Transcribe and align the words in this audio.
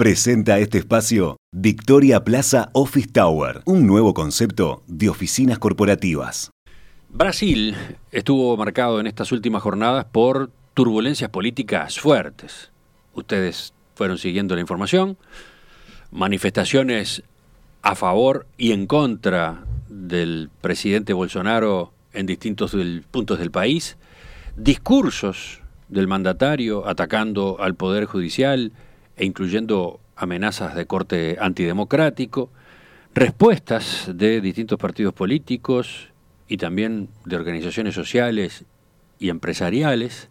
Presenta 0.00 0.58
este 0.58 0.78
espacio 0.78 1.36
Victoria 1.52 2.24
Plaza 2.24 2.70
Office 2.72 3.08
Tower, 3.12 3.60
un 3.66 3.86
nuevo 3.86 4.14
concepto 4.14 4.82
de 4.86 5.10
oficinas 5.10 5.58
corporativas. 5.58 6.50
Brasil 7.10 7.76
estuvo 8.10 8.56
marcado 8.56 8.98
en 8.98 9.06
estas 9.06 9.30
últimas 9.30 9.62
jornadas 9.62 10.06
por 10.06 10.50
turbulencias 10.72 11.28
políticas 11.28 12.00
fuertes. 12.00 12.70
Ustedes 13.12 13.74
fueron 13.94 14.16
siguiendo 14.16 14.54
la 14.54 14.62
información. 14.62 15.18
Manifestaciones 16.10 17.22
a 17.82 17.94
favor 17.94 18.46
y 18.56 18.72
en 18.72 18.86
contra 18.86 19.66
del 19.90 20.48
presidente 20.62 21.12
Bolsonaro 21.12 21.92
en 22.14 22.24
distintos 22.24 22.74
puntos 23.10 23.38
del 23.38 23.50
país. 23.50 23.98
Discursos 24.56 25.60
del 25.90 26.08
mandatario 26.08 26.88
atacando 26.88 27.58
al 27.60 27.74
Poder 27.74 28.06
Judicial 28.06 28.72
e 29.16 29.24
incluyendo 29.24 30.00
amenazas 30.16 30.74
de 30.74 30.86
corte 30.86 31.36
antidemocrático, 31.40 32.50
respuestas 33.14 34.10
de 34.14 34.40
distintos 34.40 34.78
partidos 34.78 35.14
políticos 35.14 36.08
y 36.48 36.56
también 36.56 37.08
de 37.24 37.36
organizaciones 37.36 37.94
sociales 37.94 38.64
y 39.18 39.30
empresariales, 39.30 40.28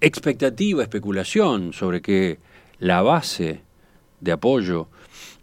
expectativa, 0.00 0.82
especulación 0.82 1.72
sobre 1.72 2.02
que 2.02 2.38
la 2.78 3.02
base 3.02 3.62
de 4.20 4.32
apoyo 4.32 4.88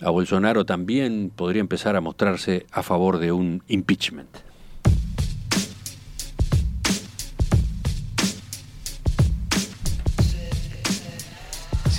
a 0.02 0.10
Bolsonaro 0.10 0.66
también 0.66 1.32
podría 1.36 1.62
empezar 1.62 1.96
a 1.96 2.02
mostrarse 2.02 2.66
a 2.72 2.84
favor 2.84 3.20
de 3.20 3.32
un 3.32 3.64
impeachment. 3.68 4.49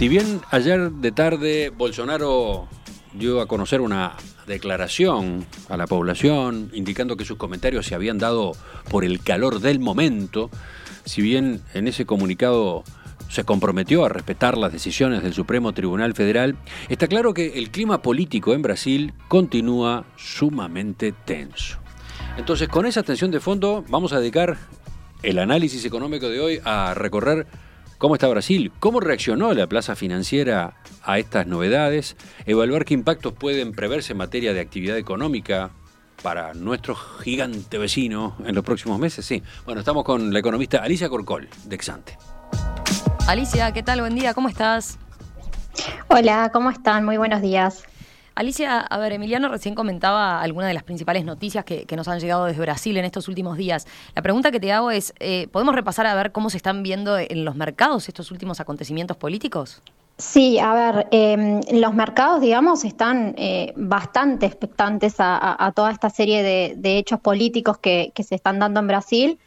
Si 0.01 0.09
bien 0.09 0.41
ayer 0.51 0.93
de 0.93 1.13
tarde 1.13 1.69
Bolsonaro 1.69 2.69
dio 3.13 3.43
a 3.43 3.47
conocer 3.47 3.83
una 3.83 4.17
declaración 4.47 5.45
a 5.69 5.77
la 5.77 5.87
población 5.87 6.71
indicando 6.73 7.19
que 7.19 7.27
sus 7.27 7.37
comentarios 7.37 7.85
se 7.85 7.95
habían 7.95 8.17
dado 8.17 8.53
por 8.89 9.05
el 9.05 9.23
calor 9.23 9.61
del 9.61 9.79
momento, 9.79 10.49
si 11.05 11.21
bien 11.21 11.61
en 11.75 11.87
ese 11.87 12.07
comunicado 12.07 12.83
se 13.29 13.45
comprometió 13.45 14.07
a 14.07 14.09
respetar 14.09 14.57
las 14.57 14.73
decisiones 14.73 15.23
del 15.23 15.35
Supremo 15.35 15.75
Tribunal 15.75 16.15
Federal, 16.15 16.57
está 16.89 17.07
claro 17.07 17.35
que 17.35 17.59
el 17.59 17.71
clima 17.71 18.01
político 18.01 18.55
en 18.55 18.63
Brasil 18.63 19.13
continúa 19.29 20.07
sumamente 20.17 21.13
tenso. 21.13 21.77
Entonces, 22.39 22.69
con 22.69 22.87
esa 22.87 23.03
tensión 23.03 23.31
de 23.31 23.41
fondo, 23.41 23.85
vamos 23.91 24.15
a 24.15 24.21
dedicar 24.21 24.57
el 25.23 25.39
análisis 25.39 25.85
económico 25.85 26.31
de 26.31 26.41
hoy 26.41 26.61
a 26.65 26.95
recorrer 26.95 27.47
¿Cómo 28.01 28.15
está 28.15 28.29
Brasil? 28.29 28.73
¿Cómo 28.81 28.99
reaccionó 28.99 29.53
la 29.53 29.67
plaza 29.67 29.95
financiera 29.95 30.73
a 31.03 31.19
estas 31.19 31.47
novedades? 31.47 32.17
Evaluar 32.47 32.87
qué 32.87 32.95
impactos 32.95 33.35
pueden 33.35 33.73
preverse 33.73 34.13
en 34.13 34.17
materia 34.17 34.55
de 34.55 34.61
actividad 34.61 34.97
económica 34.97 35.69
para 36.23 36.55
nuestro 36.55 36.95
gigante 36.95 37.77
vecino 37.77 38.37
en 38.47 38.55
los 38.55 38.65
próximos 38.65 38.99
meses. 38.99 39.27
Sí, 39.27 39.43
bueno, 39.67 39.81
estamos 39.81 40.03
con 40.05 40.33
la 40.33 40.39
economista 40.39 40.79
Alicia 40.79 41.11
Corcol, 41.11 41.51
de 41.67 41.77
Exante. 41.77 42.17
Alicia, 43.29 43.71
¿qué 43.73 43.83
tal? 43.83 44.01
Buen 44.01 44.15
día, 44.15 44.33
¿cómo 44.33 44.49
estás? 44.49 44.99
Hola, 46.09 46.49
¿cómo 46.55 46.71
están? 46.71 47.05
Muy 47.05 47.19
buenos 47.19 47.43
días. 47.43 47.83
Alicia, 48.41 48.81
a 48.81 48.97
ver, 48.97 49.13
Emiliano 49.13 49.51
recién 49.51 49.75
comentaba 49.75 50.41
algunas 50.41 50.69
de 50.69 50.73
las 50.73 50.83
principales 50.83 51.27
noticias 51.27 51.63
que, 51.63 51.85
nos 51.95 52.09
han 52.09 52.21
llegado 52.21 52.47
desde 52.47 52.59
Brasil 52.59 52.97
en 52.97 53.05
estos 53.05 53.29
últimos 53.29 53.59
días. 53.59 53.87
La 54.15 54.23
pregunta 54.23 54.51
que 54.51 54.59
te 54.59 54.73
hago 54.73 54.91
es, 54.91 55.13
eh, 55.21 55.47
¿podemos 55.53 55.75
repasar 55.75 56.07
a 56.07 56.15
ver 56.15 56.33
cómo 56.33 56.49
se 56.49 56.57
están 56.57 56.83
viendo 56.83 57.19
en 57.19 57.45
los 57.45 57.55
mercados 57.55 58.09
estos 58.09 58.31
últimos 58.31 58.59
acontecimientos 58.59 59.19
políticos? 59.19 59.83
Sí, 60.17 60.59
a 60.59 60.73
ver, 60.73 61.09
em, 61.11 61.61
los 61.71 61.93
mercados, 61.93 62.41
digamos, 62.41 62.83
están 62.87 63.35
eh, 63.37 63.75
bastante 63.77 64.47
expectantes 64.47 65.17
a, 65.19 65.71
toda 65.77 65.91
esta 65.91 66.09
serie 66.09 66.43
de, 66.43 66.99
hechos 66.99 67.21
políticos 67.21 67.77
que, 67.77 68.11
se 68.25 68.37
están 68.37 68.59
dando 68.59 68.81
en 68.81 68.87
Brasil 68.87 69.39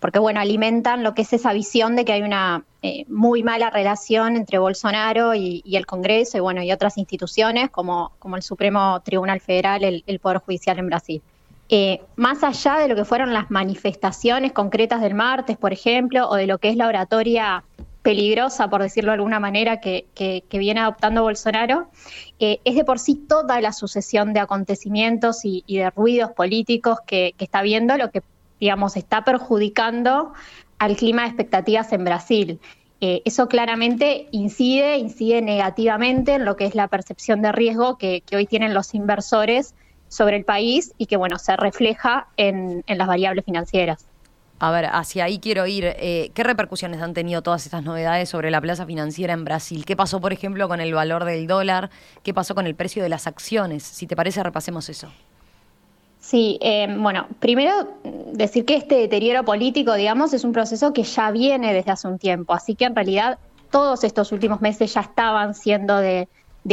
porque 0.00 0.18
bueno, 0.18 0.40
alimentan 0.40 1.02
lo 1.02 1.14
que 1.14 1.22
es 1.22 1.32
esa 1.32 1.52
visión 1.52 1.94
de 1.94 2.04
que 2.04 2.12
hay 2.12 2.22
una 2.22 2.64
eh, 2.82 3.04
muy 3.08 3.42
mala 3.42 3.68
relación 3.68 4.34
entre 4.36 4.58
Bolsonaro 4.58 5.34
y, 5.34 5.62
el 5.76 5.86
Congreso 5.86 6.38
y 6.38 6.40
bueno, 6.40 6.62
y 6.62 6.72
otras 6.72 6.96
instituciones 6.96 7.70
como, 7.70 8.12
como 8.18 8.36
el 8.36 8.42
Supremo 8.42 9.00
Tribunal 9.04 9.40
Federal, 9.40 9.84
el, 9.84 10.18
Poder 10.18 10.38
Judicial 10.38 10.78
en 10.78 10.86
Brasil. 10.86 11.22
Eh, 11.68 12.00
más 12.16 12.42
allá 12.42 12.78
de 12.78 12.88
lo 12.88 12.96
que 12.96 13.04
fueron 13.04 13.32
las 13.32 13.50
manifestaciones 13.50 14.52
concretas 14.52 15.00
del 15.02 15.14
martes, 15.14 15.56
por 15.56 15.72
ejemplo, 15.72 16.28
o 16.28 16.34
de 16.34 16.46
lo 16.46 16.58
que 16.58 16.70
es 16.70 16.76
la 16.76 16.88
oratoria 16.88 17.62
peligrosa, 18.02 18.68
por 18.68 18.82
decirlo 18.82 19.10
de 19.10 19.16
alguna 19.16 19.38
manera, 19.38 19.80
que, 19.80 20.06
viene 20.50 20.80
adoptando 20.80 21.22
Bolsonaro, 21.22 21.88
eh, 22.38 22.58
es 22.64 22.74
de 22.74 22.84
por 22.84 22.98
sí 22.98 23.14
toda 23.14 23.60
la 23.60 23.72
sucesión 23.72 24.32
de 24.32 24.40
acontecimientos 24.40 25.44
y, 25.44 25.62
de 25.68 25.90
ruidos 25.90 26.32
políticos 26.32 26.98
que, 27.06 27.34
que, 27.36 27.44
está 27.44 27.60
viendo 27.62 27.96
lo 27.98 28.10
que 28.10 28.22
digamos, 28.60 28.96
está 28.96 29.24
perjudicando 29.24 30.32
al 30.78 30.96
clima 30.96 31.22
de 31.22 31.28
expectativas 31.28 31.92
en 31.92 32.04
Brasil. 32.04 32.60
Eh, 33.00 33.22
eso 33.24 33.48
claramente 33.48 34.28
incide, 34.30 34.98
incide 34.98 35.40
negativamente 35.40 36.34
en 36.34 36.44
lo 36.44 36.56
que 36.56 36.66
es 36.66 36.74
la 36.74 36.86
percepción 36.88 37.40
de 37.40 37.50
riesgo 37.50 37.96
que, 37.96 38.22
hoy 38.32 38.46
tienen 38.46 38.74
los 38.74 38.94
inversores 38.94 39.74
sobre 40.08 40.36
el 40.36 40.44
país 40.44 40.92
y 40.98 41.06
que, 41.06 41.16
bueno, 41.16 41.38
se 41.38 41.56
refleja 41.56 42.28
en, 42.36 42.84
las 42.86 43.08
variables 43.08 43.44
financieras. 43.44 44.06
A 44.58 44.70
ver, 44.70 44.86
hacia 44.92 45.24
ahí 45.24 45.38
quiero 45.38 45.66
ir. 45.66 45.84
Eh, 45.86 46.30
¿Qué 46.34 46.44
repercusiones 46.44 47.00
han 47.00 47.14
tenido 47.14 47.40
todas 47.40 47.64
estas 47.64 47.82
novedades 47.82 48.28
sobre 48.28 48.50
la 48.50 48.60
plaza 48.60 48.84
financiera 48.84 49.32
en 49.32 49.44
Brasil? 49.44 49.86
¿Qué 49.86 49.96
pasó, 49.96 50.20
por 50.20 50.34
ejemplo, 50.34 50.68
con 50.68 50.80
el 50.80 50.92
valor 50.92 51.24
del 51.24 51.46
dólar? 51.46 51.88
¿Qué 52.22 52.34
pasó 52.34 52.54
con 52.54 52.66
el 52.66 52.74
precio 52.74 53.02
de 53.02 53.08
las 53.08 53.26
acciones? 53.26 53.82
Si 53.82 54.06
te 54.06 54.16
parece, 54.16 54.42
repasemos 54.42 54.90
eso. 54.90 55.10
Sí, 56.20 56.58
eh, 56.60 56.86
bueno, 56.98 57.26
primero 57.40 57.72
decir 58.32 58.66
que 58.66 58.76
este 58.76 58.96
deterioro 58.96 59.42
político, 59.42 59.94
digamos, 59.94 60.34
es 60.34 60.44
un 60.44 60.52
proceso 60.52 60.92
que 60.92 61.02
ya 61.02 61.30
viene 61.30 61.72
desde 61.72 61.90
hace 61.90 62.08
un 62.08 62.18
tiempo, 62.18 62.52
así 62.52 62.74
que 62.74 62.84
en 62.84 62.94
realidad 62.94 63.38
todos 63.70 64.04
estos 64.04 64.30
últimos 64.30 64.60
meses 64.60 64.92
ya 64.92 65.00
estaban 65.00 65.54
siendo 65.54 65.96
de, 65.96 66.28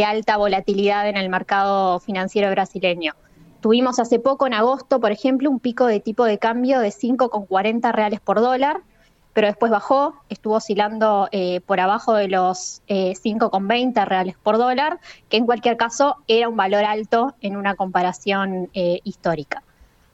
alta 0.05 0.35
volatilidad 0.35 1.07
en 1.07 1.15
el 1.15 1.29
mercado 1.29 1.99
financiero 1.99 2.51
brasileño. 2.51 3.13
Tuvimos 3.61 3.99
hace 3.99 4.19
poco, 4.19 4.47
en 4.47 4.53
agosto, 4.53 4.99
por 4.99 5.11
ejemplo, 5.11 5.49
un 5.49 5.59
pico 5.59 5.85
de 5.85 6.01
tipo 6.01 6.25
de 6.25 6.37
cambio 6.37 6.79
de 6.79 6.89
5,40 6.89 7.91
reales 7.93 8.19
por 8.19 8.41
dólar, 8.41 8.81
pero 9.37 9.49
después 9.49 9.71
bajó, 9.71 10.15
estuvo 10.29 10.55
oscilando 10.55 11.29
eh, 11.31 11.61
por 11.61 11.79
abajo 11.79 12.15
de 12.15 12.27
los 12.27 12.81
5,20 12.87 14.01
eh, 14.01 14.05
reales 14.05 14.35
por 14.41 14.57
dólar, 14.57 14.99
que 15.29 15.37
en 15.37 15.45
cualquier 15.45 15.77
caso 15.77 16.15
era 16.27 16.49
un 16.49 16.57
valor 16.57 16.83
alto 16.83 17.35
en 17.41 17.55
una 17.55 17.75
comparación 17.75 18.67
eh, 18.73 18.99
histórica. 19.03 19.61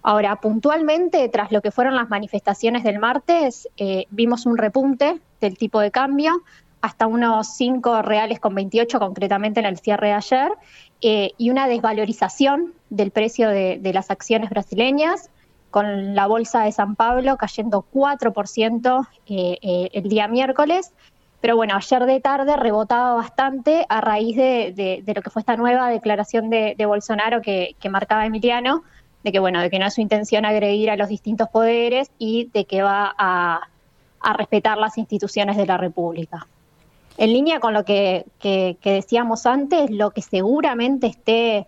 Ahora, 0.02 0.36
puntualmente, 0.36 1.30
tras 1.30 1.54
lo 1.54 1.62
que 1.62 1.72
fueron 1.72 1.96
las 1.96 2.10
manifestaciones 2.10 2.84
del 2.84 3.00
martes, 3.00 3.70
vimos 4.10 4.46
un 4.46 4.58
repunte 4.58 5.22
del 5.40 5.58
tipo 5.58 5.80
de 5.80 5.90
cambio 5.90 6.44
hasta 6.82 7.08
unos 7.08 7.48
5 7.56 8.02
reales 8.02 8.42
con 8.42 8.54
28 8.54 9.00
concretamente 9.00 9.62
en 9.62 9.68
el 9.68 9.80
cierre 9.80 10.08
de 10.08 10.14
ayer, 10.16 10.52
y 11.00 11.50
una 11.50 11.70
desvalorización 11.70 12.74
del 12.90 13.12
precio 13.12 13.48
de 13.48 13.92
las 13.94 14.12
acciones 14.12 14.50
brasileñas, 14.50 15.30
con 15.74 16.14
la 16.14 16.28
bolsa 16.28 16.66
de 16.66 16.72
San 16.72 16.96
Pablo 16.96 17.36
cayendo 17.36 17.84
4% 17.92 19.08
eh, 19.26 19.58
eh, 19.60 19.90
el 19.92 20.08
día 20.08 20.28
miércoles. 20.28 20.94
Pero 21.42 21.56
bueno, 21.56 21.76
ayer 21.76 22.06
de 22.06 22.20
tarde 22.20 22.56
rebotaba 22.56 23.16
bastante 23.16 23.84
a 23.90 24.00
raíz 24.00 24.38
de, 24.38 25.04
lo 25.04 25.22
que 25.24 25.32
fue 25.32 25.40
esta 25.40 25.58
nueva 25.58 25.90
declaración 25.90 26.52
de, 26.52 26.86
Bolsonaro 26.86 27.42
que, 27.42 27.76
marcaba 27.90 28.28
Emiliano, 28.28 28.84
de 29.24 29.32
que 29.32 29.40
bueno, 29.40 29.62
de 29.62 29.72
que 29.72 29.80
no 29.80 29.88
es 29.88 29.96
su 29.96 30.02
intención 30.02 30.46
agredir 30.46 30.92
a 30.92 30.96
los 30.96 31.10
distintos 31.10 31.50
poderes 31.50 32.12
y 32.20 32.52
de 32.54 32.66
que 32.66 32.84
va 32.84 33.12
a, 33.18 33.68
respetar 34.38 34.78
las 34.78 35.00
instituciones 35.00 35.58
de 35.58 35.66
la 35.66 35.78
República. 35.78 36.48
En 37.18 37.34
línea 37.34 37.60
con 37.60 37.74
lo 37.74 37.84
que, 37.84 38.26
que 38.40 38.78
decíamos 38.84 39.48
antes, 39.48 39.90
lo 39.90 40.12
que 40.12 40.22
seguramente 40.22 41.08
esté 41.08 41.68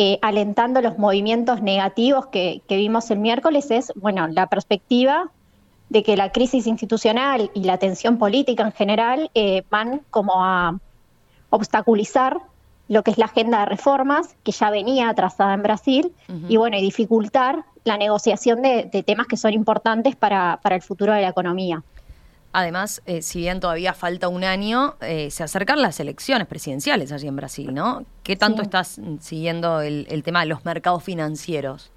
eh, 0.00 0.18
alentando 0.22 0.80
los 0.80 0.96
movimientos 0.96 1.60
negativos 1.60 2.26
que, 2.26 2.62
vimos 2.68 3.10
el 3.10 3.18
miércoles 3.18 3.70
es, 3.72 3.92
bueno, 3.96 4.28
la 4.28 4.46
perspectiva 4.46 5.30
de 5.88 6.04
que 6.04 6.16
la 6.16 6.30
crisis 6.30 6.68
institucional 6.68 7.50
y 7.52 7.64
la 7.64 7.78
tensión 7.78 8.16
política 8.16 8.62
en 8.62 8.72
general 8.72 9.30
eh, 9.34 9.64
van 9.70 10.02
como 10.10 10.44
a 10.44 10.78
obstaculizar 11.50 12.38
lo 12.86 13.02
que 13.02 13.10
es 13.10 13.18
la 13.18 13.24
agenda 13.24 13.60
de 13.60 13.66
reformas 13.66 14.36
que 14.44 14.52
ya 14.52 14.70
venía 14.70 15.08
atrasada 15.08 15.52
en 15.52 15.62
Brasil 15.62 16.12
y 16.48 16.56
bueno, 16.56 16.78
y 16.78 16.80
dificultar 16.80 17.64
la 17.84 17.98
negociación 17.98 18.62
de, 18.62 19.02
temas 19.04 19.26
que 19.26 19.36
son 19.36 19.52
importantes 19.52 20.16
para 20.16 20.60
el 20.64 20.82
futuro 20.82 21.12
de 21.12 21.22
la 21.22 21.28
economía. 21.28 21.82
Además, 22.52 23.02
eh, 23.04 23.20
si 23.20 23.40
bien 23.40 23.60
todavía 23.60 23.92
falta 23.92 24.28
un 24.28 24.42
año, 24.42 24.94
eh, 25.00 25.30
se 25.30 25.42
acercan 25.42 25.82
las 25.82 26.00
elecciones 26.00 26.46
presidenciales 26.46 27.12
allí 27.12 27.28
en 27.28 27.36
Brasil, 27.36 27.74
¿no? 27.74 28.04
¿Qué 28.22 28.36
tanto 28.36 28.62
estás 28.62 29.00
siguiendo 29.20 29.82
el, 29.82 30.22
tema 30.24 30.40
de 30.40 30.46
los 30.46 30.64
mercados 30.64 31.04
financieros? 31.04 31.90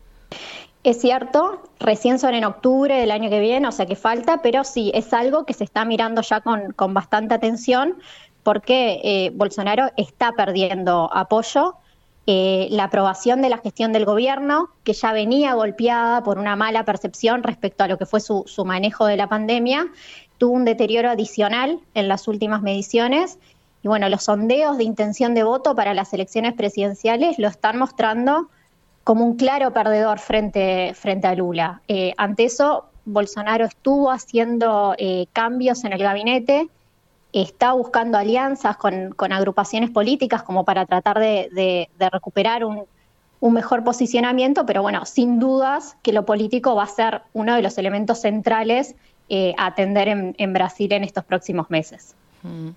Es 0.83 0.99
cierto, 0.99 1.61
recién 1.79 2.19
son 2.19 2.33
en 2.33 2.43
octubre 2.43 2.95
del 2.95 3.11
año 3.11 3.29
que 3.29 3.39
viene, 3.39 3.67
o 3.67 3.71
sea 3.71 3.85
que 3.85 3.95
falta, 3.95 4.41
pero 4.41 4.63
sí, 4.63 4.91
es 4.93 5.13
algo 5.13 5.45
que 5.45 5.53
se 5.53 5.63
está 5.63 5.85
mirando 5.85 6.21
ya 6.21 6.41
con, 6.41 6.93
bastante 6.93 7.33
atención, 7.33 7.97
porque 8.43 8.99
eh, 9.03 9.31
Bolsonaro 9.33 9.91
está 9.95 10.33
perdiendo 10.33 11.09
apoyo. 11.13 11.75
Eh, 12.27 12.67
la 12.69 12.83
aprobación 12.83 13.41
de 13.41 13.49
la 13.49 13.57
gestión 13.57 13.93
del 13.93 14.05
gobierno, 14.05 14.69
que 14.83 14.93
ya 14.93 15.11
venía 15.11 15.55
golpeada 15.55 16.21
por 16.21 16.37
una 16.37 16.55
mala 16.55 16.85
percepción 16.85 17.41
respecto 17.41 17.83
a 17.83 17.87
lo 17.87 17.97
que 17.97 18.05
fue 18.05 18.19
su, 18.19 18.43
su 18.45 18.63
manejo 18.63 19.07
de 19.07 19.17
la 19.17 19.27
pandemia, 19.27 19.87
tuvo 20.41 20.53
un 20.53 20.65
deterioro 20.65 21.11
adicional 21.11 21.79
en 21.93 22.07
las 22.07 22.27
últimas 22.27 22.63
mediciones. 22.63 23.37
Y 23.83 23.87
bueno, 23.87 24.09
los 24.09 24.23
sondeos 24.23 24.75
de 24.75 24.83
intención 24.83 25.35
de 25.35 25.43
voto 25.43 25.75
para 25.75 25.93
las 25.93 26.13
elecciones 26.13 26.55
presidenciales 26.55 27.37
lo 27.37 27.47
están 27.47 27.77
mostrando 27.77 28.49
como 29.03 29.23
un 29.23 29.35
claro 29.35 29.71
perdedor 29.71 30.17
frente, 30.17 30.95
frente 30.95 31.27
a 31.27 31.35
Lula. 31.35 31.83
Eh, 31.87 32.15
ante 32.17 32.45
eso, 32.45 32.85
Bolsonaro 33.05 33.65
estuvo 33.65 34.09
haciendo 34.09 34.95
eh, 34.97 35.27
cambios 35.31 35.83
en 35.83 35.93
el 35.93 36.01
gabinete, 36.01 36.69
está 37.33 37.73
buscando 37.73 38.17
alianzas 38.17 38.77
con, 38.77 39.13
agrupaciones 39.31 39.91
políticas 39.91 40.41
como 40.41 40.65
para 40.65 40.87
tratar 40.87 41.19
de, 41.19 41.87
recuperar 42.11 42.65
un, 42.65 42.87
mejor 43.41 43.83
posicionamiento, 43.83 44.65
pero 44.65 44.81
bueno, 44.81 45.05
sin 45.05 45.37
dudas 45.37 45.97
que 46.01 46.13
lo 46.13 46.25
político 46.25 46.73
va 46.73 46.83
a 46.85 46.87
ser 46.87 47.21
uno 47.33 47.55
de 47.55 47.61
los 47.61 47.77
elementos 47.77 48.21
centrales 48.21 48.95
eh, 49.33 49.55
atender 49.57 50.09
en, 50.09 50.53
Brasil 50.53 50.91
en 50.91 51.05
estos 51.05 51.23
próximos 51.23 51.69
meses. 51.69 52.15
Mm. 52.43 52.71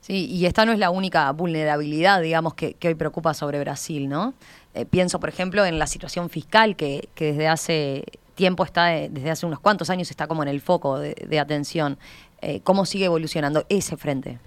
Sí, 0.00 0.26
y 0.26 0.46
esta 0.46 0.64
no 0.66 0.72
es 0.72 0.80
la 0.80 0.90
única 0.90 1.30
vulnerabilidad, 1.30 2.20
digamos, 2.20 2.54
que, 2.54 2.76
hoy 2.84 2.96
preocupa 2.96 3.32
sobre 3.32 3.60
Brasil, 3.60 4.08
¿no? 4.08 4.34
Eh, 4.74 4.84
pienso, 4.86 5.20
por 5.20 5.28
ejemplo, 5.28 5.64
en 5.64 5.78
la 5.78 5.86
situación 5.86 6.30
fiscal 6.30 6.74
que, 6.74 7.08
desde 7.14 7.46
hace 7.46 8.04
tiempo 8.34 8.64
está, 8.64 8.96
eh, 8.96 9.08
desde 9.08 9.30
hace 9.30 9.46
unos 9.46 9.60
cuantos 9.60 9.88
años 9.88 10.10
está 10.10 10.26
como 10.26 10.42
en 10.42 10.48
el 10.48 10.60
foco 10.60 10.98
de, 10.98 11.38
atención. 11.38 11.96
Eh, 12.42 12.58
¿Cómo 12.64 12.86
sigue 12.86 13.04
evolucionando 13.04 13.64
ese 13.68 13.96
frente? 13.96 14.40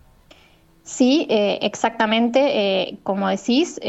Sí, 0.83 1.27
exactamente. 1.29 2.99
como 3.03 3.29
decís, 3.29 3.79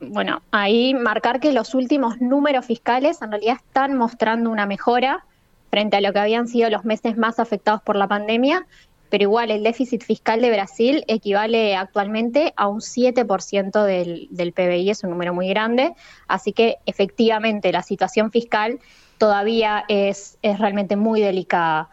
bueno, 0.00 0.40
ahí 0.50 0.94
marcar 0.94 1.40
que 1.40 1.52
los 1.52 1.74
últimos 1.74 2.22
números 2.22 2.64
fiscales 2.64 3.20
en 3.20 3.32
realidad 3.32 3.56
están 3.56 3.98
mostrando 3.98 4.48
una 4.48 4.64
mejora 4.64 5.26
frente 5.70 5.96
a 5.96 6.00
lo 6.00 6.12
que 6.12 6.18
habían 6.18 6.48
sido 6.48 6.70
los 6.70 6.84
meses 6.84 7.16
más 7.16 7.38
afectados 7.38 7.82
por 7.82 7.96
la 7.96 8.08
pandemia 8.08 8.66
pero 9.10 9.22
igual 9.22 9.50
el 9.50 9.62
déficit 9.62 10.02
fiscal 10.02 10.40
de 10.40 10.50
Brasil 10.50 11.04
equivale 11.08 11.76
actualmente 11.76 12.52
a 12.56 12.68
un 12.68 12.80
7% 12.80 13.84
del, 13.84 14.28
del 14.30 14.52
PBI, 14.52 14.90
es 14.90 15.02
un 15.02 15.10
número 15.10 15.32
muy 15.32 15.48
grande, 15.48 15.94
así 16.26 16.52
que 16.52 16.76
efectivamente 16.86 17.72
la 17.72 17.82
situación 17.82 18.30
fiscal 18.30 18.80
todavía 19.18 19.84
es, 19.88 20.38
realmente 20.42 20.96
muy 20.96 21.20
delicada. 21.20 21.88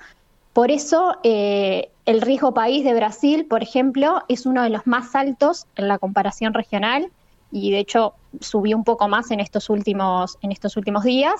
Por 0.54 0.72
eso 0.72 1.18
eh, 1.24 1.90
el 2.06 2.22
riesgo 2.22 2.54
país 2.54 2.84
de 2.86 2.94
Brasil, 2.94 3.46
por 3.46 3.64
ejemplo, 3.64 4.24
es 4.30 4.46
uno 4.46 4.64
de 4.64 4.70
los 4.70 4.88
más 4.88 5.16
altos 5.16 5.68
en 5.76 5.88
la 5.88 5.98
comparación 5.98 6.54
regional 6.54 7.12
y 7.56 7.72
de 7.72 7.80
hecho 7.80 8.16
subió 8.42 8.76
un 8.76 8.84
poco 8.84 9.08
más 9.08 9.32
en 9.32 9.40
estos 9.40 9.70
últimos, 9.70 10.38
en 10.42 10.52
estos 10.52 10.76
últimos 10.76 11.06
días. 11.06 11.36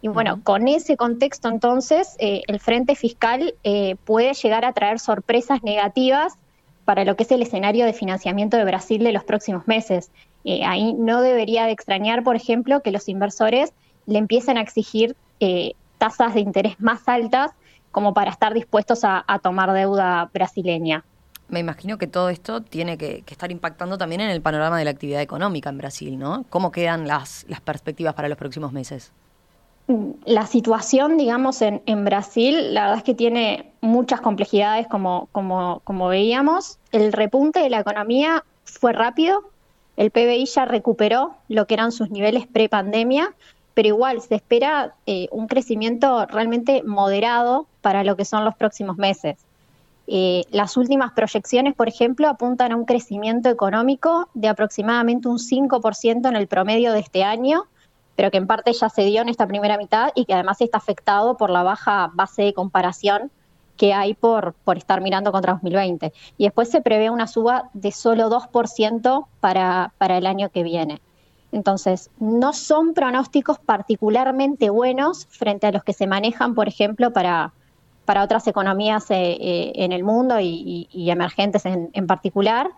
Y 0.00 0.08
bueno, 0.08 0.40
con 0.42 0.68
ese 0.68 0.96
contexto 0.96 1.50
entonces, 1.50 2.16
eh, 2.18 2.40
el 2.46 2.60
frente 2.60 2.94
fiscal 2.94 3.54
eh, 3.62 3.96
puede 4.06 4.32
llegar 4.32 4.64
a 4.64 4.72
traer 4.72 4.98
sorpresas 4.98 5.62
negativas 5.62 6.38
para 6.86 7.04
lo 7.04 7.14
que 7.14 7.24
es 7.24 7.30
el 7.30 7.42
escenario 7.42 7.84
de 7.84 7.92
financiamiento 7.92 8.56
de 8.56 8.64
Brasil 8.64 9.04
de 9.04 9.12
los 9.12 9.22
próximos 9.22 9.68
meses. 9.68 10.10
Eh, 10.44 10.64
ahí 10.64 10.94
no 10.94 11.20
debería 11.20 11.66
de 11.66 11.72
extrañar, 11.72 12.24
por 12.24 12.36
ejemplo, 12.36 12.80
que 12.80 12.90
los 12.90 13.06
inversores 13.10 13.74
le 14.06 14.18
empiecen 14.18 14.56
a 14.56 14.62
exigir 14.62 15.14
tasas 15.98 16.32
de 16.32 16.40
interés 16.40 16.80
más 16.80 17.06
altas 17.06 17.50
como 17.92 18.14
para 18.14 18.30
estar 18.30 18.54
dispuestos 18.54 19.00
a 19.04 19.40
tomar 19.42 19.72
deuda 19.74 20.30
brasileña 20.32 21.04
me 21.50 21.60
imagino 21.60 21.98
que 21.98 22.06
todo 22.06 22.30
esto 22.30 22.62
tiene 22.62 22.96
que, 22.98 23.24
estar 23.26 23.50
impactando 23.50 23.98
también 23.98 24.20
en 24.20 24.30
el 24.30 24.40
panorama 24.40 24.78
de 24.78 24.84
la 24.84 24.90
actividad 24.90 25.20
económica 25.20 25.70
en 25.70 25.78
Brasil, 25.78 26.18
¿no? 26.18 26.44
¿Cómo 26.50 26.70
quedan 26.70 27.06
las, 27.06 27.44
las 27.48 27.60
perspectivas 27.60 28.14
para 28.14 28.28
los 28.28 28.38
próximos 28.38 28.72
meses? 28.72 29.12
La 30.24 30.46
situación, 30.46 31.16
digamos, 31.16 31.62
en, 31.62 32.04
Brasil, 32.04 32.74
la 32.74 32.82
verdad 32.82 32.98
es 32.98 33.04
que 33.04 33.14
tiene 33.14 33.72
muchas 33.80 34.20
complejidades, 34.20 34.86
como 34.86 36.08
veíamos. 36.08 36.78
El 36.92 37.12
repunte 37.12 37.60
de 37.60 37.70
la 37.70 37.80
economía 37.80 38.44
fue 38.64 38.92
rápido, 38.92 39.42
el 40.00 40.10
PBI 40.10 40.46
ya 40.46 40.64
recuperó 40.64 41.34
lo 41.48 41.66
que 41.66 41.74
eran 41.74 41.92
sus 41.92 42.10
niveles 42.10 42.46
pre-pandemia, 42.46 43.34
pero 43.74 43.88
igual 43.88 44.22
se 44.22 44.36
espera 44.36 44.94
eh, 45.04 45.28
un 45.30 45.46
crecimiento 45.46 46.24
realmente 46.24 46.82
moderado 46.82 47.66
para 47.82 48.02
lo 48.02 48.16
que 48.16 48.24
son 48.24 48.46
los 48.46 48.54
próximos 48.54 48.96
meses. 48.96 49.36
Eh, 50.12 50.44
las 50.50 50.76
últimas 50.76 51.12
proyecciones, 51.12 51.72
por 51.72 51.86
ejemplo, 51.86 52.28
apuntan 52.28 52.72
a 52.72 52.76
un 52.76 52.84
crecimiento 52.84 53.48
económico 53.48 54.28
de 54.34 54.48
aproximadamente 54.48 55.28
un 55.28 55.38
5% 55.38 56.28
en 56.28 56.34
el 56.34 56.48
promedio 56.48 56.92
de 56.92 56.98
este 56.98 57.22
año, 57.22 57.66
pero 58.16 58.32
que 58.32 58.38
en 58.38 58.48
parte 58.48 58.72
ya 58.72 58.88
se 58.88 59.04
dio 59.04 59.22
en 59.22 59.28
esta 59.28 59.46
primera 59.46 59.78
mitad 59.78 60.10
y 60.16 60.24
que 60.24 60.34
además 60.34 60.60
está 60.62 60.78
afectado 60.78 61.36
por 61.36 61.48
la 61.48 61.62
baja 61.62 62.10
base 62.12 62.42
de 62.42 62.52
comparación 62.52 63.30
que 63.76 63.94
hay 63.94 64.14
por, 64.14 64.54
por 64.64 64.78
estar 64.78 65.00
mirando 65.00 65.30
contra 65.30 65.52
2020. 65.52 66.12
Y 66.36 66.42
después 66.42 66.68
se 66.68 66.82
prevé 66.82 67.08
una 67.08 67.28
suba 67.28 67.70
de 67.72 67.92
solo 67.92 68.28
2% 68.28 69.26
para, 69.38 69.92
para 69.96 70.18
el 70.18 70.26
año 70.26 70.48
que 70.48 70.64
viene. 70.64 71.00
Entonces, 71.52 72.10
no 72.18 72.52
son 72.52 72.94
pronósticos 72.94 73.60
particularmente 73.60 74.70
buenos 74.70 75.28
frente 75.30 75.68
a 75.68 75.72
los 75.72 75.84
que 75.84 75.92
se 75.92 76.08
manejan, 76.08 76.56
por 76.56 76.66
ejemplo, 76.66 77.12
para, 77.12 77.52
para 78.10 78.24
otras 78.24 78.44
economías 78.48 79.08
eh, 79.12 79.38
eh, 79.40 79.72
en 79.76 79.92
el 79.92 80.02
mundo 80.02 80.40
y, 80.40 80.88
emergentes 80.92 81.64
en, 81.64 82.06
particular. 82.08 82.68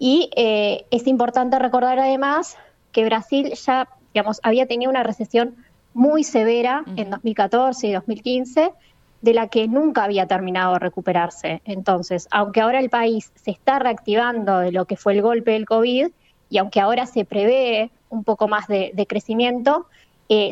Y 0.00 0.28
eh, 0.34 0.86
es 0.90 1.06
importante 1.06 1.56
recordar 1.60 2.00
además 2.00 2.56
que 2.90 3.04
Brasil 3.04 3.52
ya, 3.54 3.88
digamos, 4.12 4.40
había 4.42 4.66
tenido 4.66 4.90
una 4.90 5.04
recesión 5.04 5.54
muy 5.94 6.24
severa 6.24 6.82
en 6.96 7.10
2014 7.10 7.86
y 7.86 7.92
2015, 7.92 8.72
de 9.20 9.32
la 9.34 9.46
que 9.46 9.68
nunca 9.68 10.02
había 10.02 10.26
terminado 10.26 10.72
de 10.72 10.80
recuperarse. 10.80 11.62
Entonces, 11.64 12.26
aunque 12.32 12.60
ahora 12.60 12.80
el 12.80 12.90
país 12.90 13.30
se 13.36 13.52
está 13.52 13.78
reactivando 13.78 14.58
de 14.58 14.72
lo 14.72 14.86
que 14.86 14.96
fue 14.96 15.12
el 15.12 15.22
golpe 15.22 15.52
del 15.52 15.64
COVID, 15.64 16.08
y 16.50 16.58
aunque 16.58 16.80
ahora 16.80 17.06
se 17.06 17.24
prevé 17.24 17.92
un 18.08 18.24
poco 18.24 18.48
más 18.48 18.66
de 18.66 19.06
crecimiento, 19.08 19.86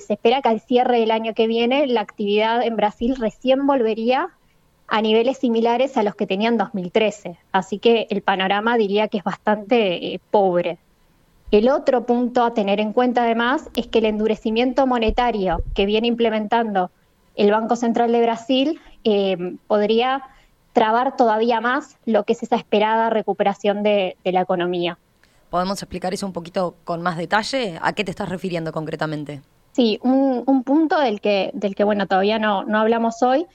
se 0.06 0.14
espera 0.14 0.42
que 0.42 0.48
al 0.48 0.60
cierre 0.60 1.00
del 1.00 1.10
año 1.10 1.32
que 1.34 1.46
viene 1.46 1.86
la 1.86 2.02
actividad 2.02 2.62
en 2.62 2.76
Brasil 2.76 3.16
recién 3.16 3.66
volvería 3.66 4.30
a 4.90 5.00
niveles 5.00 5.38
similares 5.38 5.96
a 5.96 6.02
los 6.02 6.16
que 6.16 6.26
tenían 6.26 6.54
en 6.54 6.58
2013. 6.58 7.38
Así 7.52 7.78
que 7.78 8.06
el 8.10 8.22
panorama 8.22 8.76
diría 8.76 9.08
que 9.08 9.18
es 9.18 9.24
bastante 9.24 10.14
eh, 10.14 10.20
pobre. 10.30 10.78
El 11.52 11.68
otro 11.68 12.04
punto 12.04 12.44
a 12.44 12.54
tener 12.54 12.80
en 12.80 12.92
cuenta 12.92 13.22
además 13.22 13.70
es 13.74 13.86
que 13.86 14.00
el 14.00 14.06
endurecimiento 14.06 14.86
monetario 14.86 15.62
que 15.74 15.86
viene 15.86 16.08
implementando 16.08 16.90
el 17.36 17.50
Banco 17.50 17.76
Central 17.76 18.12
de 18.12 18.20
Brasil 18.20 18.80
eh, 19.04 19.56
podría 19.66 20.24
trabar 20.72 21.16
todavía 21.16 21.60
más 21.60 21.96
lo 22.04 22.24
que 22.24 22.32
es 22.32 22.42
esa 22.42 22.56
esperada 22.56 23.10
recuperación 23.10 23.82
de 23.82 24.16
la 24.24 24.40
economía. 24.40 24.98
¿Podemos 25.50 25.82
explicar 25.82 26.14
eso 26.14 26.26
un 26.26 26.32
poquito 26.32 26.76
con 26.84 27.02
más 27.02 27.16
detalle? 27.16 27.78
¿A 27.82 27.92
qué 27.92 28.04
te 28.04 28.10
estás 28.10 28.28
refiriendo 28.28 28.72
concretamente? 28.72 29.40
Sí, 29.72 29.98
un, 30.02 30.62
punto 30.64 30.98
del 30.98 31.20
que, 31.20 31.50
del 31.54 31.74
que 31.74 31.84
bueno, 31.84 32.06
todavía 32.06 32.38
no, 32.38 32.64
no 32.64 32.78
hablamos 32.78 33.22
hoy 33.22 33.46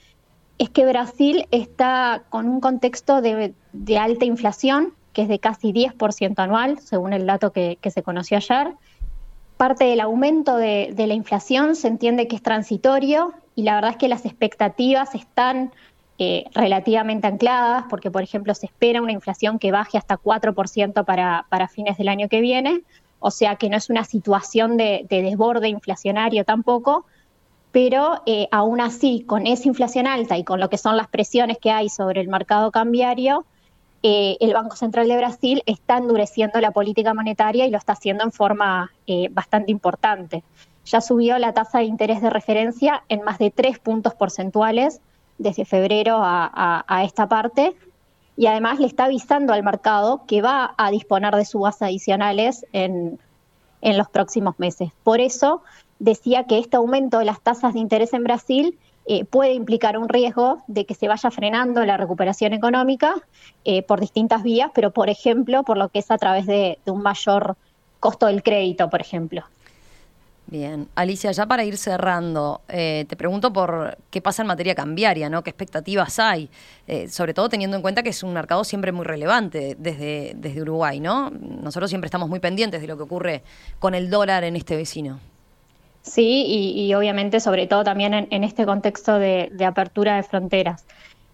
es 0.58 0.70
que 0.70 0.86
Brasil 0.86 1.46
está 1.50 2.24
con 2.28 2.48
un 2.48 2.60
contexto 2.60 3.20
de, 3.20 3.54
alta 3.98 4.24
inflación, 4.24 4.94
que 5.12 5.22
es 5.22 5.28
de 5.28 5.38
casi 5.38 5.72
10% 5.72 6.38
anual, 6.38 6.78
según 6.80 7.12
el 7.12 7.26
dato 7.26 7.52
que, 7.52 7.78
se 7.82 8.02
conoció 8.02 8.38
ayer. 8.38 8.72
Parte 9.56 9.84
del 9.84 10.00
aumento 10.00 10.56
de, 10.56 10.94
la 10.96 11.14
inflación 11.14 11.76
se 11.76 11.88
entiende 11.88 12.28
que 12.28 12.36
es 12.36 12.42
transitorio 12.42 13.32
y 13.54 13.62
la 13.62 13.74
verdad 13.74 13.92
es 13.92 13.96
que 13.96 14.08
las 14.08 14.24
expectativas 14.24 15.14
están 15.14 15.72
eh, 16.18 16.44
relativamente 16.54 17.26
ancladas, 17.26 17.84
porque 17.90 18.10
por 18.10 18.22
ejemplo 18.22 18.54
se 18.54 18.66
espera 18.66 19.02
una 19.02 19.12
inflación 19.12 19.58
que 19.58 19.72
baje 19.72 19.98
hasta 19.98 20.16
4% 20.16 21.04
para, 21.04 21.46
para 21.50 21.68
fines 21.68 21.98
del 21.98 22.08
año 22.08 22.28
que 22.28 22.40
viene, 22.40 22.82
o 23.26 23.32
sea 23.32 23.56
que 23.56 23.68
no 23.68 23.76
es 23.76 23.90
una 23.90 24.04
situación 24.04 24.76
de, 24.76 25.04
desborde 25.10 25.68
inflacionario 25.68 26.44
tampoco, 26.44 27.06
pero 27.72 28.22
eh, 28.24 28.46
aún 28.52 28.80
así, 28.80 29.24
con 29.26 29.48
esa 29.48 29.66
inflación 29.66 30.06
alta 30.06 30.38
y 30.38 30.44
con 30.44 30.60
lo 30.60 30.70
que 30.70 30.78
son 30.78 30.96
las 30.96 31.08
presiones 31.08 31.58
que 31.58 31.72
hay 31.72 31.88
sobre 31.88 32.20
el 32.20 32.28
mercado 32.28 32.70
cambiario, 32.70 33.44
eh, 34.04 34.36
el 34.38 34.54
Banco 34.54 34.76
Central 34.76 35.08
de 35.08 35.16
Brasil 35.16 35.60
está 35.66 35.96
endureciendo 35.96 36.60
la 36.60 36.70
política 36.70 37.14
monetaria 37.14 37.66
y 37.66 37.70
lo 37.70 37.78
está 37.78 37.94
haciendo 37.94 38.22
en 38.22 38.30
forma 38.30 38.92
eh, 39.08 39.26
bastante 39.32 39.72
importante. 39.72 40.44
Ya 40.84 41.00
subió 41.00 41.36
la 41.40 41.52
tasa 41.52 41.78
de 41.78 41.86
interés 41.86 42.22
de 42.22 42.30
referencia 42.30 43.02
en 43.08 43.24
más 43.24 43.40
de 43.40 43.50
tres 43.50 43.80
puntos 43.80 44.14
porcentuales 44.14 45.00
desde 45.38 45.64
febrero 45.64 46.20
a 46.22 47.02
esta 47.04 47.28
parte, 47.28 47.74
y 48.36 48.46
además 48.46 48.78
le 48.78 48.86
está 48.86 49.04
avisando 49.04 49.52
al 49.52 49.62
mercado 49.62 50.22
que 50.26 50.42
va 50.42 50.74
a 50.76 50.90
disponer 50.90 51.34
de 51.34 51.44
subas 51.44 51.80
adicionales 51.80 52.66
en, 52.72 53.18
los 53.82 54.08
próximos 54.08 54.58
meses. 54.58 54.90
Por 55.04 55.20
eso 55.20 55.62
decía 56.00 56.44
que 56.44 56.58
este 56.58 56.76
aumento 56.76 57.20
de 57.20 57.24
las 57.24 57.40
tasas 57.40 57.72
de 57.72 57.78
interés 57.78 58.12
en 58.14 58.24
Brasil 58.24 58.76
eh, 59.06 59.24
puede 59.24 59.52
implicar 59.52 59.96
un 59.96 60.08
riesgo 60.08 60.64
de 60.66 60.84
que 60.86 60.94
se 60.94 61.06
vaya 61.06 61.30
frenando 61.30 61.84
la 61.84 61.96
recuperación 61.96 62.52
económica 62.52 63.14
eh, 63.64 63.82
por 63.82 64.00
distintas 64.00 64.42
vías, 64.42 64.72
pero 64.74 64.90
por 64.90 65.08
ejemplo, 65.08 65.62
por 65.62 65.76
lo 65.76 65.88
que 65.88 66.00
es 66.00 66.10
a 66.10 66.18
través 66.18 66.46
de, 66.46 66.80
un 66.86 67.00
mayor 67.00 67.56
costo 68.00 68.26
del 68.26 68.42
crédito, 68.42 68.90
por 68.90 69.00
ejemplo. 69.00 69.44
Bien, 70.48 70.88
Alicia, 70.94 71.32
ya 71.32 71.46
para 71.46 71.64
ir 71.64 71.76
cerrando, 71.76 72.60
eh, 72.68 73.04
te 73.08 73.16
pregunto 73.16 73.52
por 73.52 73.98
qué 74.10 74.20
pasa 74.20 74.42
en 74.42 74.48
materia 74.48 74.76
cambiaria, 74.76 75.28
¿no? 75.28 75.42
¿Qué 75.42 75.50
expectativas 75.50 76.18
hay? 76.18 76.48
sobre 77.08 77.34
todo 77.34 77.48
teniendo 77.48 77.74
en 77.76 77.82
cuenta 77.82 78.04
que 78.04 78.10
es 78.10 78.22
un 78.22 78.32
mercado 78.32 78.62
siempre 78.62 78.92
muy 78.92 79.04
relevante 79.04 79.76
desde, 79.76 80.34
desde 80.36 80.62
Uruguay, 80.62 81.00
¿no? 81.00 81.30
Nosotros 81.30 81.90
siempre 81.90 82.06
estamos 82.06 82.28
muy 82.28 82.38
pendientes 82.38 82.80
de 82.80 82.86
lo 82.86 82.96
que 82.96 83.02
ocurre 83.02 83.42
con 83.80 83.96
el 83.96 84.08
dólar 84.08 84.44
en 84.44 84.54
este 84.54 84.76
vecino. 84.76 85.18
Sí, 86.06 86.44
y, 86.76 86.94
obviamente 86.94 87.40
sobre 87.40 87.66
todo 87.66 87.82
también 87.82 88.14
en, 88.14 88.44
este 88.44 88.64
contexto 88.64 89.18
de, 89.18 89.50
apertura 89.66 90.14
de 90.14 90.22
fronteras. 90.22 90.86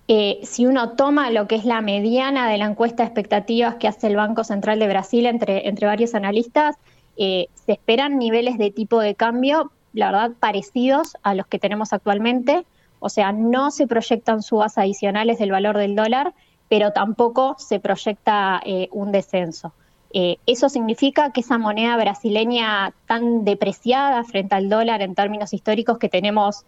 Eh, 0.08 0.40
si 0.44 0.64
uno 0.64 0.92
toma 0.92 1.30
lo 1.30 1.46
que 1.46 1.56
es 1.56 1.66
la 1.66 1.82
mediana 1.82 2.48
de 2.48 2.56
la 2.56 2.64
encuesta 2.66 3.02
de 3.02 3.08
expectativas 3.08 3.74
que 3.76 3.86
hace 3.86 4.06
el 4.06 4.16
Banco 4.16 4.44
Central 4.44 4.78
de 4.78 4.88
Brasil 4.88 5.26
entre, 5.26 5.68
entre 5.68 5.86
varios 5.86 6.14
analistas, 6.14 6.76
eh, 7.16 7.46
se 7.54 7.72
esperan 7.72 8.18
niveles 8.18 8.58
de 8.58 8.70
tipo 8.70 9.00
de 9.00 9.14
cambio, 9.14 9.72
la 9.92 10.10
verdad, 10.10 10.32
parecidos 10.38 11.16
a 11.22 11.34
los 11.34 11.46
que 11.46 11.58
tenemos 11.58 11.92
actualmente. 11.92 12.64
O 13.00 13.08
sea, 13.08 13.32
no 13.32 13.70
se 13.70 13.86
proyectan 13.86 14.42
subas 14.42 14.78
adicionales 14.78 15.38
del 15.38 15.50
valor 15.50 15.76
del 15.76 15.96
dólar, 15.96 16.34
pero 16.68 16.92
tampoco 16.92 17.56
se 17.58 17.80
proyecta 17.80 18.60
eh, 18.64 18.88
un 18.92 19.12
descenso. 19.12 19.72
Eh, 20.14 20.36
eso 20.46 20.68
significa 20.68 21.32
que 21.32 21.40
esa 21.40 21.58
moneda 21.58 21.96
brasileña 21.96 22.92
tan 23.06 23.44
depreciada 23.44 24.24
frente 24.24 24.54
al 24.54 24.68
dólar 24.68 25.00
en 25.02 25.14
términos 25.14 25.54
históricos 25.54 25.98
que 25.98 26.10
tenemos 26.10 26.64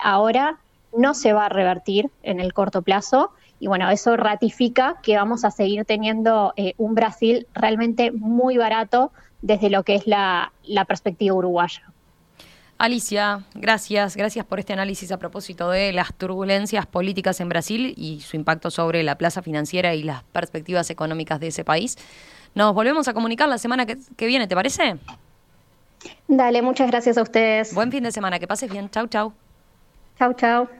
ahora 0.00 0.58
no 0.96 1.14
se 1.14 1.32
va 1.32 1.46
a 1.46 1.48
revertir 1.48 2.10
en 2.22 2.40
el 2.40 2.52
corto 2.52 2.82
plazo. 2.82 3.30
Y 3.60 3.68
bueno, 3.68 3.88
eso 3.90 4.16
ratifica 4.16 4.96
que 5.02 5.16
vamos 5.16 5.44
a 5.44 5.50
seguir 5.50 5.84
teniendo 5.84 6.52
eh, 6.56 6.74
un 6.78 6.94
Brasil 6.94 7.46
realmente 7.54 8.10
muy 8.10 8.56
barato 8.56 9.12
desde 9.42 9.70
lo 9.70 9.84
que 9.84 9.94
es 9.94 10.06
la, 10.06 10.52
la 10.64 10.86
perspectiva 10.86 11.36
uruguaya. 11.36 11.82
Alicia, 12.80 13.42
gracias, 13.54 14.16
gracias 14.16 14.46
por 14.46 14.58
este 14.58 14.72
análisis 14.72 15.12
a 15.12 15.18
propósito 15.18 15.68
de 15.68 15.92
las 15.92 16.14
turbulencias 16.14 16.86
políticas 16.86 17.38
en 17.40 17.50
Brasil 17.50 17.92
y 17.94 18.20
su 18.22 18.36
impacto 18.36 18.70
sobre 18.70 19.02
la 19.02 19.16
plaza 19.18 19.42
financiera 19.42 19.94
y 19.94 20.02
las 20.02 20.22
perspectivas 20.24 20.88
económicas 20.88 21.38
de 21.40 21.48
ese 21.48 21.62
país. 21.62 21.98
Nos 22.54 22.74
volvemos 22.74 23.06
a 23.06 23.12
comunicar 23.12 23.50
la 23.50 23.58
semana 23.58 23.84
que, 23.84 24.26
viene, 24.26 24.48
¿te 24.48 24.54
parece? 24.54 24.96
Dale, 26.26 26.62
muchas 26.62 26.90
gracias 26.90 27.18
a 27.18 27.22
ustedes. 27.22 27.74
Buen 27.74 27.92
fin 27.92 28.02
de 28.02 28.12
semana, 28.12 28.38
que 28.38 28.46
pases 28.46 28.70
bien. 28.70 28.88
Chau, 28.88 29.06
chau. 29.08 29.34
Chau, 30.18 30.32
chau. 30.32 30.79